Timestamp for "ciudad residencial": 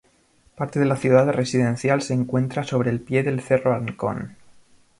0.95-2.01